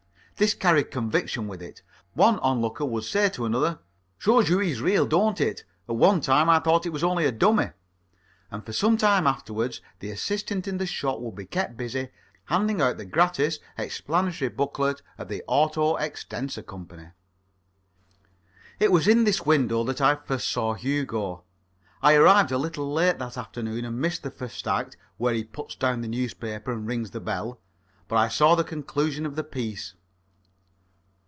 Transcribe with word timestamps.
This 0.37 0.55
carried 0.55 0.89
conviction 0.89 1.47
with 1.47 1.61
it. 1.61 1.83
One 2.15 2.39
onlooker 2.39 2.83
would 2.83 3.03
say 3.03 3.29
to 3.29 3.45
another: 3.45 3.77
"Shows 4.17 4.49
you 4.49 4.57
he's 4.57 4.81
real, 4.81 5.05
don't 5.05 5.39
it? 5.39 5.63
At 5.87 5.97
one 5.97 6.19
time 6.19 6.49
I 6.49 6.57
thought 6.57 6.87
it 6.87 6.91
was 6.91 7.03
only 7.03 7.25
a 7.27 7.31
dummy." 7.31 7.69
And 8.49 8.65
for 8.65 8.73
some 8.73 8.97
time 8.97 9.27
afterwards 9.27 9.81
the 9.99 10.09
assistant 10.09 10.67
in 10.67 10.79
the 10.79 10.87
shop 10.87 11.19
would 11.19 11.35
be 11.35 11.45
kept 11.45 11.77
busy, 11.77 12.09
handing 12.45 12.81
out 12.81 12.97
the 12.97 13.05
gratis 13.05 13.59
explanatory 13.77 14.49
booklet 14.49 15.03
of 15.19 15.27
the 15.27 15.43
Auto 15.45 15.95
extensor 15.97 16.63
Co. 16.63 16.87
It 18.79 18.91
was 18.91 19.07
in 19.07 19.25
this 19.25 19.45
window 19.45 19.83
that 19.83 20.01
I 20.01 20.15
first 20.15 20.49
saw 20.49 20.73
Hugo. 20.73 21.43
I 22.01 22.15
arrived 22.15 22.51
a 22.51 22.57
little 22.57 22.91
late 22.91 23.19
that 23.19 23.37
afternoon, 23.37 23.85
and 23.85 24.01
missed 24.01 24.23
the 24.23 24.31
first 24.31 24.67
act, 24.67 24.97
where 25.17 25.35
he 25.35 25.43
puts 25.43 25.75
down 25.75 26.01
the 26.01 26.07
newspaper 26.07 26.71
and 26.71 26.87
rings 26.87 27.11
the 27.11 27.21
bell. 27.21 27.59
But 28.07 28.15
I 28.15 28.27
saw 28.27 28.55
the 28.55 28.63
conclusion 28.63 29.27
of 29.27 29.35
the 29.35 29.43
piece. 29.43 29.93